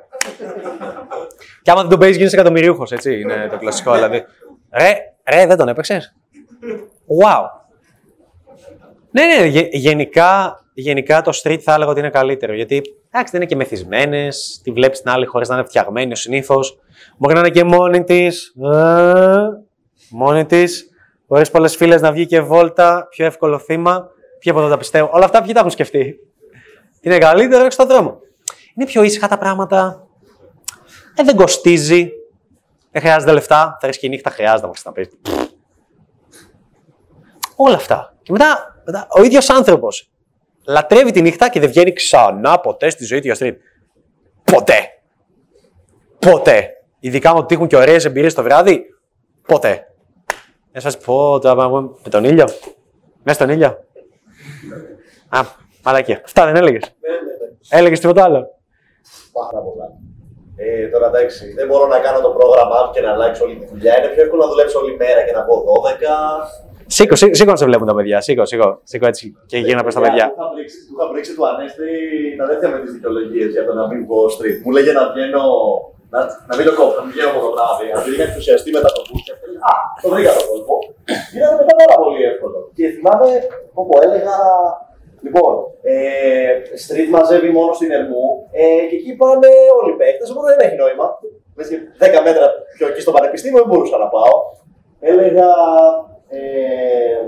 και 1.61 1.71
άμα 1.71 1.81
δεν 1.81 1.89
τον 1.89 1.99
παίζεις, 1.99 2.17
γίνεσαι 2.17 2.35
εκατομμυρίουχος, 2.35 2.91
έτσι. 2.91 3.19
Είναι 3.19 3.47
το 3.51 3.57
κλασικό, 3.57 3.93
δηλαδή. 3.93 4.25
Ρε, 4.71 4.97
ρε, 5.29 5.45
δεν 5.45 5.57
τον 5.57 5.67
έπαιξες; 5.67 6.15
Wow. 7.23 7.41
Ναι, 9.11 9.23
ναι, 9.25 9.45
γενικά 9.71 10.61
γενικά 10.81 11.21
το 11.21 11.39
street 11.43 11.57
θα 11.57 11.73
έλεγα 11.73 11.89
ότι 11.91 11.99
είναι 11.99 12.09
καλύτερο. 12.09 12.53
Γιατί 12.53 12.81
εντάξει, 13.11 13.31
δεν 13.31 13.41
είναι 13.41 13.49
και 13.49 13.55
μεθυσμένες, 13.55 14.61
τη 14.63 14.71
βλέπεις 14.71 15.01
την 15.01 15.11
άλλη 15.11 15.25
χωρίς 15.25 15.49
να 15.49 15.55
είναι 15.55 15.65
φτιαγμένη 15.65 16.11
ο 16.11 16.15
συνήθως. 16.15 16.79
Μπορεί 17.17 17.33
να 17.33 17.39
είναι 17.39 17.49
και 17.49 17.63
μόνη 17.63 18.03
της. 18.03 18.53
Μόνη 20.09 20.45
της. 20.45 20.89
Χωρί 21.27 21.49
πολλές 21.49 21.75
φίλες 21.75 22.01
να 22.01 22.11
βγει 22.11 22.25
και 22.25 22.41
βόλτα. 22.41 23.07
Πιο 23.09 23.25
εύκολο 23.25 23.59
θύμα. 23.59 24.09
Ποιοι 24.39 24.51
από 24.51 24.59
εδώ 24.59 24.69
τα 24.69 24.77
πιστεύω. 24.77 25.09
Όλα 25.13 25.25
αυτά 25.25 25.41
ποιοι 25.41 25.53
τα 25.53 25.59
έχουν 25.59 25.71
σκεφτεί; 25.71 26.19
Τι 27.01 27.09
είναι 27.09 27.17
καλύτερο, 27.17 27.63
έξω 27.63 27.83
στον 27.83 27.87
δρόμο. 27.87 28.19
Είναι 28.75 28.85
πιο 28.85 29.03
ήσυχα 29.03 29.27
τα 29.27 29.37
πράγματα. 29.37 30.07
Ε, 31.15 31.23
δεν 31.23 31.35
κοστίζει. 31.35 32.09
Δεν 32.91 33.01
χρειάζεται 33.01 33.31
λεφτά. 33.31 33.77
Θα 33.81 33.89
και 33.89 34.05
η 34.05 34.09
νύχτα 34.09 34.29
χρειάζεται 34.29 34.69
να 34.83 34.91
πεις. 34.91 35.09
Όλα 37.55 37.75
αυτά. 37.75 38.15
Και 38.21 38.31
μετά, 38.31 38.81
μετά 38.85 39.07
ο 39.09 39.23
ίδιος 39.23 39.49
άνθρωπος 39.49 40.11
λατρεύει 40.67 41.11
τη 41.11 41.21
νύχτα 41.21 41.49
και 41.49 41.59
δεν 41.59 41.69
βγαίνει 41.69 41.93
ξανά 41.93 42.59
ποτέ 42.59 42.89
στη 42.89 43.05
ζωή 43.05 43.19
του 43.19 43.27
για 43.27 43.35
street. 43.39 43.55
Ποτέ. 44.43 44.79
Ποτέ. 46.19 46.76
Ειδικά 47.07 47.33
μου 47.33 47.45
τύχουν 47.45 47.67
και 47.67 47.75
ωραίες 47.75 48.05
εμπειρίες 48.05 48.33
το 48.33 48.43
βράδυ. 48.43 48.83
Ποτέ. 49.47 49.87
Να 50.71 50.79
σας 50.79 50.97
πω 50.97 51.39
τώρα 51.39 51.69
με 51.69 52.09
τον 52.09 52.23
ήλιο. 52.23 52.45
Μέσα 53.23 53.37
στον 53.39 53.49
ήλιο. 53.49 53.67
Α, 55.29 55.39
μαλακία. 55.83 56.21
Αυτά 56.25 56.45
δεν 56.45 56.55
έλεγες. 56.55 56.95
Έλεγες 57.69 57.99
τίποτα 57.99 58.23
άλλο. 58.23 58.39
Πάρα 59.31 59.63
πολλά. 59.65 59.87
Ε, 60.55 60.87
τώρα 60.87 61.07
εντάξει, 61.07 61.53
δεν 61.53 61.67
μπορώ 61.67 61.87
να 61.87 61.99
κάνω 61.99 62.19
το 62.21 62.29
πρόγραμμα 62.29 62.89
και 62.93 63.01
να 63.01 63.11
αλλάξω 63.11 63.43
όλη 63.43 63.55
τη 63.55 63.65
δουλειά. 63.65 63.97
Είναι 63.97 64.07
πιο 64.13 64.23
εύκολο 64.23 64.41
να 64.43 64.49
δουλέψω 64.49 64.79
όλη 64.79 64.95
μέρα 64.95 65.21
και 65.25 65.31
να 65.31 65.41
πω 65.43 65.53
12. 65.55 65.61
Σήκω, 66.85 67.15
σήκω, 67.15 67.51
να 67.51 67.55
σε 67.55 67.65
βλέπουν 67.65 67.87
τα 67.87 67.95
παιδιά. 67.95 68.21
Σήκω, 68.21 68.45
σήκω, 68.45 68.79
σήκω 68.83 69.05
έτσι 69.07 69.35
και 69.45 69.57
γίνα 69.57 69.81
προς 69.81 69.93
τα 69.93 70.01
παιδιά. 70.01 70.33
Του 70.35 70.93
είχα 70.93 71.11
πρίξει 71.11 71.35
του 71.35 71.47
Ανέστη 71.47 71.89
τα 72.37 72.47
τέτοια 72.47 72.69
με 72.69 72.79
τις 72.79 72.91
δικαιολογίες 72.91 73.51
για 73.51 73.65
το 73.65 73.73
να 73.73 73.87
μην 73.87 74.05
βγω 74.05 74.25
street. 74.25 74.57
Μου 74.63 74.71
λέγε 74.71 74.91
να 74.91 75.11
βγαίνω. 75.11 75.41
Να, 76.13 76.19
να 76.49 76.53
μην 76.55 76.65
το 76.67 76.73
κόψω, 76.77 76.95
να 76.99 77.03
μην 77.05 77.11
βγαίνω 77.13 77.29
από 77.33 77.41
το 77.45 77.49
βράδυ. 77.55 77.85
Αν 77.95 78.01
είχα 78.09 78.23
ενθουσιαστεί 78.29 78.69
μετά 78.77 78.89
το 78.95 79.01
boost, 79.07 79.27
α, 79.71 79.73
το 80.03 80.07
βρήκα 80.13 80.31
το 80.37 80.43
κόλπο. 80.49 80.75
Ήταν 81.37 81.51
μετά 81.59 81.73
πάρα 81.81 81.95
πολύ 82.03 82.21
εύκολο. 82.31 82.57
Και 82.77 82.85
θυμάμαι 82.95 83.29
όπου 83.79 83.93
έλεγα. 84.03 84.35
Λοιπόν, 85.25 85.53
ε, 85.81 85.95
street 86.83 87.09
μαζεύει 87.15 87.49
μόνο 87.57 87.71
στην 87.73 87.91
Ερμού 87.97 88.25
ε, 88.51 88.83
και 88.89 88.95
εκεί 88.99 89.11
πάνε 89.21 89.49
όλοι 89.77 89.91
οι 89.93 89.97
παίκτες, 89.99 90.29
οπότε 90.31 90.47
δεν 90.51 90.61
έχει 90.65 90.77
νόημα. 90.83 91.07
10 91.57 92.21
μέτρα 92.27 92.45
πιο 92.75 92.87
εκεί 92.87 93.01
στο 93.01 93.11
πανεπιστήμιο 93.11 93.59
δεν 93.61 93.69
μπορούσα 93.69 93.97
να 93.97 94.07
πάω. 94.07 94.35
Έλεγα 94.99 95.49
ε, 96.29 97.19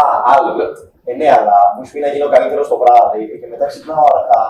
α, 0.00 0.04
άλλο. 0.34 0.52
Ε, 1.04 1.12
ναι, 1.14 1.28
αλλά 1.38 1.56
μου 1.76 1.88
πει 1.92 2.00
να 2.00 2.08
γίνω 2.08 2.28
καλύτερος 2.28 2.68
το 2.68 2.76
βράδυ 2.82 3.38
και 3.40 3.46
μετά 3.46 3.66
ξυπνάω 3.66 4.04
αργά. 4.14 4.44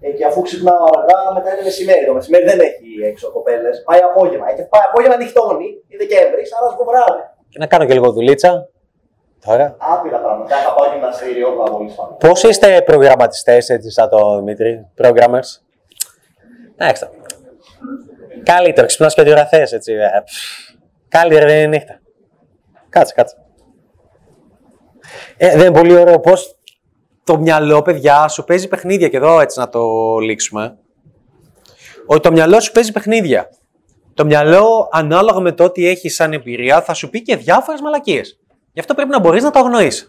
Ε, 0.00 0.10
και 0.10 0.24
αφού 0.24 0.42
ξυπνάω 0.42 0.84
αργά, 0.96 1.20
μετά 1.34 1.48
είναι 1.52 1.62
μεσημέρι. 1.62 2.04
Το 2.06 2.14
μεσημέρι 2.18 2.44
δεν 2.44 2.60
έχει 2.68 2.88
έξω 3.10 3.30
κοπέλες. 3.30 3.82
Πάει 3.88 4.00
απόγευμα. 4.10 4.46
Ε, 4.50 4.54
και 4.54 4.62
πάει 4.62 4.84
απόγευμα 4.88 5.16
νυχτώνει, 5.16 5.68
είναι 5.88 6.04
Δεκέμβρη, 6.04 6.42
άρα 6.56 6.68
στο 6.74 6.84
βράδυ. 6.90 7.22
Και 7.48 7.58
να 7.58 7.66
κάνω 7.66 7.84
και 7.84 7.92
λίγο 7.92 8.12
δουλίτσα. 8.12 8.68
Τώρα. 9.46 9.76
Άπειρα 9.78 10.18
πράγματα. 10.18 10.56
Θα 10.56 10.74
πάω 10.74 10.92
γυμναστήριο, 10.92 11.48
πάρα 11.50 11.70
πολύ 11.70 11.90
σπάνιο. 11.90 12.16
Πώς 12.16 12.42
είστε 12.42 12.82
προγραμματιστές 12.82 13.68
έτσι 13.68 13.90
σαν 13.90 14.08
τον 14.08 14.38
Δημήτρη, 14.38 14.86
programmers; 15.02 15.50
Εντάξει. 16.76 17.08
Καλύτερο, 18.42 18.86
ξυπνάς 18.86 19.14
και 19.14 19.22
δύο 19.22 19.36
έτσι. 19.50 19.92
Ε, 19.92 20.08
καλύτερα 21.08 21.46
δεν 21.46 21.56
είναι 21.56 21.66
νύχτα. 21.66 22.00
Κάτσε, 22.88 23.14
κάτσε. 23.14 23.36
Ε, 25.36 25.48
δεν 25.48 25.60
είναι 25.60 25.78
πολύ 25.78 25.96
ωραίο 25.96 26.20
πώς 26.20 26.58
το 27.24 27.38
μυαλό, 27.38 27.82
παιδιά, 27.82 28.28
σου 28.28 28.44
παίζει 28.44 28.68
παιχνίδια. 28.68 29.08
Και 29.08 29.16
εδώ 29.16 29.40
έτσι 29.40 29.58
να 29.58 29.68
το 29.68 29.80
λήξουμε. 30.18 30.78
Ότι 32.06 32.20
το 32.20 32.32
μυαλό 32.32 32.60
σου 32.60 32.72
παίζει 32.72 32.92
παιχνίδια. 32.92 33.48
Το 34.14 34.24
μυαλό, 34.24 34.88
ανάλογα 34.92 35.40
με 35.40 35.52
το 35.52 35.70
τι 35.70 35.86
έχει 35.86 36.08
σαν 36.08 36.32
εμπειρία, 36.32 36.82
θα 36.82 36.94
σου 36.94 37.10
πει 37.10 37.22
και 37.22 37.36
διάφορες 37.36 37.80
μαλακίες. 37.80 38.38
Γι' 38.72 38.80
αυτό 38.80 38.94
πρέπει 38.94 39.10
να 39.10 39.20
μπορείς 39.20 39.42
να 39.42 39.50
το 39.50 39.58
αγνοήσει. 39.58 40.08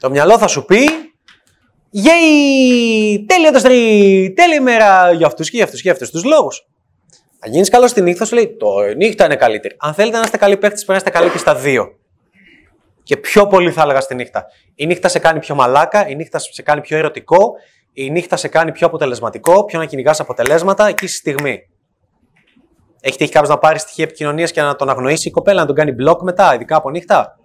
Το 0.00 0.10
μυαλό 0.10 0.38
θα 0.38 0.46
σου 0.46 0.64
πει. 0.64 0.78
Γεια! 1.90 2.12
Τέλειο 3.26 3.52
το 3.52 3.58
στρί! 3.58 4.32
Τέλεια 4.36 4.56
ημέρα 4.56 5.12
για 5.12 5.26
αυτούς 5.26 5.50
και 5.50 5.56
για 5.56 5.64
αυτούς 5.64 5.80
και 5.80 5.88
για 5.88 5.92
αυτούς 5.92 6.10
τους 6.10 6.24
λόγους. 6.24 6.66
Αν 7.38 7.52
γίνεις 7.52 7.70
καλός 7.70 7.90
στη 7.90 8.02
νύχτα, 8.02 8.24
σου 8.24 8.34
λέει 8.34 8.56
το 8.56 8.66
νύχτα 8.96 9.24
είναι 9.24 9.36
καλύτερη. 9.36 9.76
Αν 9.78 9.94
θέλετε 9.94 10.16
να 10.16 10.22
είστε 10.22 10.36
καλοί 10.36 10.56
παίχτε, 10.56 10.74
πρέπει 10.76 10.90
να 10.90 10.96
είστε 10.96 11.10
καλοί 11.10 11.30
και 11.30 11.38
στα 11.38 11.54
δύο. 11.54 11.98
Και 13.06 13.16
πιο 13.16 13.46
πολύ 13.46 13.70
θα 13.70 13.82
έλεγα 13.82 14.00
στη 14.00 14.14
νύχτα. 14.14 14.44
Η 14.74 14.86
νύχτα 14.86 15.08
σε 15.08 15.18
κάνει 15.18 15.38
πιο 15.38 15.54
μαλάκα, 15.54 16.08
η 16.08 16.14
νύχτα 16.14 16.38
σε 16.38 16.62
κάνει 16.62 16.80
πιο 16.80 16.96
ερωτικό, 16.96 17.52
η 17.92 18.10
νύχτα 18.10 18.36
σε 18.36 18.48
κάνει 18.48 18.72
πιο 18.72 18.86
αποτελεσματικό, 18.86 19.64
πιο 19.64 19.78
να 19.78 19.84
κυνηγάς 19.84 20.20
αποτελέσματα 20.20 20.88
εκεί 20.88 21.06
στη 21.06 21.16
στιγμή. 21.16 21.68
Έχει 23.00 23.16
τύχει 23.16 23.30
κάποιος 23.30 23.50
να 23.50 23.58
πάρει 23.58 23.78
στοιχεία 23.78 24.04
επικοινωνίας 24.04 24.50
και 24.50 24.62
να 24.62 24.76
τον 24.76 24.88
αγνοήσει 24.88 25.28
η 25.28 25.30
κοπέλα, 25.30 25.60
να 25.60 25.66
τον 25.66 25.74
κάνει 25.74 25.92
μπλοκ 25.92 26.22
μετά, 26.22 26.54
ειδικά 26.54 26.76
από 26.76 26.90
νύχτα; 26.90 27.36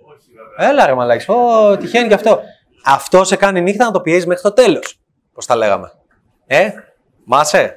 Έλα 0.57 0.85
ρε 0.85 0.93
μαλάκι, 0.93 1.31
Ω, 1.31 1.77
τυχαίνει 1.77 2.07
και 2.07 2.13
αυτό. 2.13 2.41
Αυτό 2.85 3.23
σε 3.23 3.35
κάνει 3.35 3.61
νύχτα 3.61 3.85
να 3.85 3.91
το 3.91 4.01
πιέζει 4.01 4.27
μέχρι 4.27 4.43
το 4.43 4.53
τέλος. 4.53 4.99
Πώς 5.33 5.45
τα 5.45 5.55
λέγαμε. 5.55 5.91
Ε, 6.45 6.69
μάσε 7.23 7.75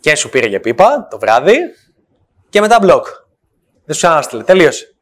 και 0.00 0.16
σου 0.16 0.28
πήρε 0.28 0.46
για 0.46 0.60
πίπα 0.60 1.08
το 1.10 1.18
βράδυ 1.18 1.56
και 2.48 2.60
μετά 2.60 2.78
μπλοκ. 2.80 3.06
Δεν 3.84 3.96
σου 3.96 4.06
ανάστηλε. 4.06 4.42
Τελείωσε. 4.42 4.93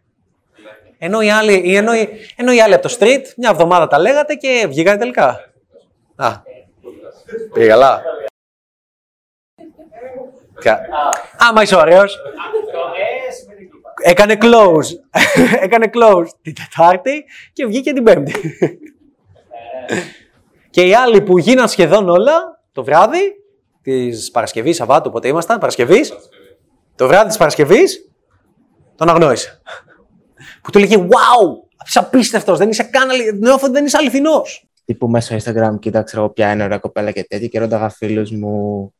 Ενώ 1.04 1.20
οι, 1.20 1.30
άλλοι, 1.30 1.76
ενώ, 1.76 1.94
οι, 1.94 2.08
ενώ 2.36 2.52
οι 2.52 2.60
άλλοι 2.60 2.74
από 2.74 2.88
το 2.88 2.96
street 2.98 3.22
μια 3.36 3.50
εβδομάδα 3.50 3.86
τα 3.86 3.98
λέγατε 3.98 4.34
και 4.34 4.66
βγήκανε 4.68 4.98
τελικά. 4.98 5.52
Α, 6.16 6.30
πήγε 7.52 7.66
καλά. 7.66 8.02
Άμα 11.38 11.62
είσαι 11.62 11.76
ωραίος. 11.76 12.18
Έκανε 14.02 14.36
close. 14.40 15.18
Έκανε 15.64 15.90
close 15.94 16.26
την 16.42 16.54
Τετάρτη 16.54 17.24
και 17.52 17.66
βγήκε 17.66 17.92
την 17.92 18.04
Πέμπτη. 18.04 18.34
και 20.70 20.82
οι 20.82 20.94
άλλοι 20.94 21.22
που 21.22 21.38
γίναν 21.38 21.68
σχεδόν 21.68 22.08
όλα 22.08 22.60
το 22.72 22.84
βράδυ 22.84 23.34
της 23.82 24.30
Παρασκευής, 24.30 24.76
Σαββάτου, 24.76 25.10
πότε 25.10 25.28
ήμασταν, 25.28 25.58
Παρασκευής. 25.58 26.12
Το 26.94 27.06
βράδυ 27.06 27.28
της 27.28 27.36
Παρασκευής 27.36 28.10
τον 28.96 29.08
αγνόησε. 29.08 29.62
Που 30.62 30.70
του 30.70 30.78
λέγε 30.78 30.96
Wow! 30.96 31.70
Είσαι 31.86 31.98
απίστευτος, 31.98 32.58
δεν 32.58 32.68
είσαι 32.68 32.82
καν 32.82 33.08
νιώθω 33.40 33.64
ότι 33.64 33.72
δεν 33.72 33.84
είσαι 33.84 33.96
αληθινός. 33.96 34.66
Τύπου 34.84 35.08
μέσα 35.08 35.38
στο 35.38 35.52
Instagram 35.52 35.78
κοίταξα 35.78 36.18
εγώ 36.18 36.30
ποια 36.30 36.52
είναι 36.52 36.62
ωραία 36.62 36.78
κοπέλα 36.78 37.10
και 37.10 37.24
τέτοια 37.24 37.48
και 37.48 37.58
ρώταγα 37.58 37.88
φίλους 37.88 38.30
μου 38.30 38.94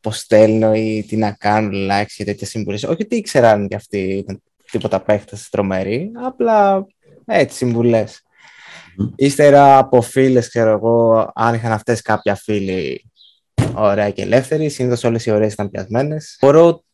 πώς 0.00 0.18
στέλνω 0.18 0.74
ή 0.74 1.04
τι 1.08 1.16
να 1.16 1.32
κάνω, 1.32 1.70
likes 1.72 2.12
και 2.16 2.24
τέτοια 2.24 2.46
συμβουλές. 2.46 2.82
Όχι 2.82 3.02
ότι 3.02 3.16
ήξεραν 3.16 3.68
κι 3.68 3.74
αυτοί 3.74 3.98
ήταν 3.98 4.42
τίποτα 4.70 5.00
παίχτε 5.00 5.36
τρομεροί, 5.50 6.10
απλά 6.14 6.86
έτσι 7.24 7.56
συμβουλές. 7.56 8.22
Mm. 9.00 9.12
Ύστερα 9.16 9.78
από 9.78 10.00
φίλες, 10.00 10.48
ξέρω 10.48 10.70
εγώ, 10.70 11.30
αν 11.34 11.54
είχαν 11.54 11.72
αυτές 11.72 12.02
κάποια 12.02 12.34
φίλοι 12.34 13.10
ωραία 13.74 14.10
και 14.10 14.22
ελεύθερη. 14.22 14.68
Συνήθως 14.68 15.04
όλες 15.04 15.26
οι 15.26 15.30
ωραίες 15.30 15.52
ήταν 15.52 15.70
πιασμένες. 15.70 16.36
Μπορώ 16.40 16.84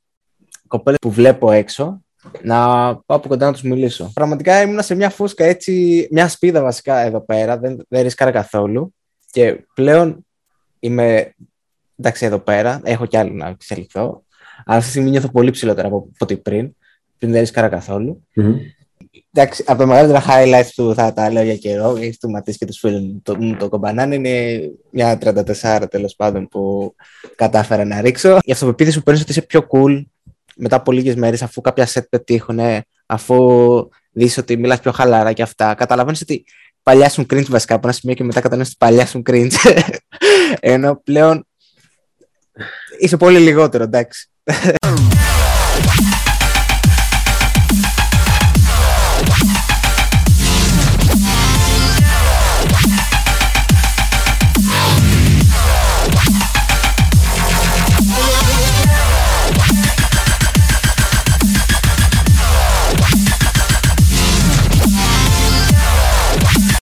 κοπέλες 0.66 0.98
που 1.00 1.10
βλέπω 1.10 1.50
έξω 1.50 2.02
να 2.42 2.56
πάω 3.06 3.16
από 3.16 3.28
κοντά 3.28 3.46
να 3.46 3.52
τους 3.52 3.62
μιλήσω. 3.62 4.10
Πραγματικά 4.14 4.62
ήμουν 4.62 4.82
σε 4.82 4.94
μια 4.94 5.10
φούσκα 5.10 5.44
έτσι, 5.44 6.08
μια 6.10 6.28
σπίδα 6.28 6.62
βασικά 6.62 6.98
εδώ 6.98 7.20
πέρα, 7.20 7.58
δεν, 7.58 7.84
δεν 7.88 8.02
ρίσκαρα 8.02 8.30
καθόλου. 8.30 8.94
Και 9.30 9.66
πλέον 9.74 10.26
είμαι 10.78 11.34
εντάξει 11.96 12.26
εδώ 12.26 12.38
πέρα, 12.38 12.80
έχω 12.84 13.06
κι 13.06 13.16
άλλο 13.16 13.32
να 13.32 13.48
εξελιχθώ. 13.48 14.24
Αλλά 14.64 14.76
αυτή 14.76 14.84
τη 14.84 14.90
στιγμή 14.90 15.10
νιώθω 15.10 15.30
πολύ 15.30 15.50
ψηλότερα 15.50 15.86
από 15.86 16.08
ό,τι 16.18 16.36
πριν. 16.36 16.74
Πριν 17.18 17.30
δεν 17.30 17.40
ρίσκαρα 17.40 17.68
καθόλου. 17.68 18.26
Mm-hmm. 18.36 18.54
Εντάξει, 19.32 19.64
από 19.66 19.78
τα 19.78 19.86
μεγαλύτερα 19.86 20.24
highlights 20.28 20.70
που 20.74 20.92
θα 20.94 21.12
τα 21.12 21.30
λέω 21.30 21.42
για 21.42 21.56
καιρό, 21.56 21.96
γιατί 21.96 22.18
του 22.18 22.30
Ματής 22.30 22.58
και 22.58 22.66
τους 22.66 22.78
φίλους 22.78 23.02
το, 23.22 23.56
το 23.58 23.68
κομπανάν 23.68 24.12
είναι 24.12 24.60
μια 24.90 25.18
34 25.62 25.84
τέλος 25.90 26.14
πάντων 26.14 26.48
που 26.48 26.94
κατάφερα 27.36 27.84
να 27.84 28.00
ρίξω. 28.00 28.38
Η 28.42 28.52
αυτοπεποίθηση 28.52 28.98
που 28.98 29.02
παίρνεις 29.02 29.22
ότι 29.22 29.30
είσαι 29.30 29.42
πιο 29.42 29.66
cool 29.70 30.02
μετά 30.58 30.76
από 30.76 30.92
λίγες 30.92 31.14
μέρες, 31.14 31.42
αφού 31.42 31.60
κάποια 31.60 31.88
set 31.92 32.08
πετύχουν, 32.08 32.58
αφού 33.06 33.36
δεις 34.12 34.38
ότι 34.38 34.56
μιλάς 34.56 34.80
πιο 34.80 34.92
χαλαρά 34.92 35.32
και 35.32 35.42
αυτά, 35.42 35.74
καταλαβαίνεις 35.74 36.20
ότι 36.20 36.44
παλιά 36.82 37.08
σου 37.08 37.26
cringe 37.30 37.48
βασικά 37.48 37.74
από 37.74 37.86
ένα 37.86 37.96
σημείο 37.96 38.14
και 38.14 38.24
μετά 38.24 38.40
καταλαβαίνεις 38.40 38.74
ότι 38.74 38.84
παλιά 38.86 39.06
σου 39.06 39.22
cringe. 39.26 39.82
Ενώ 40.60 41.00
πλέον 41.04 41.46
είσαι 42.98 43.16
πολύ 43.16 43.38
λιγότερο, 43.38 43.84
εντάξει. 43.84 44.30